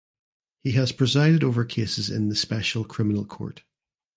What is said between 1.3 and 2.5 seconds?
over cases in the